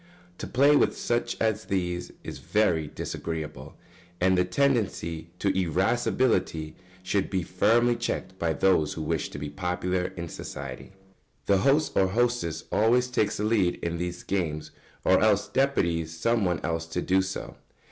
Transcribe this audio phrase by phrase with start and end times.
[0.39, 3.77] To play with such as these is very disagreeable,
[4.19, 9.51] and the tendency to irascibility should be firmly checked by those who wish to be
[9.51, 10.93] popular in society.
[11.45, 14.71] The host or hostess always takes the lead in these games,
[15.03, 17.57] or else deputes some one else to do so.